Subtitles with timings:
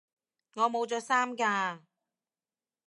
[0.55, 1.81] 我冇着衫㗎